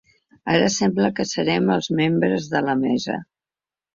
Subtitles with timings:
[0.53, 3.21] Ara sembla que serem els membres de la mesa.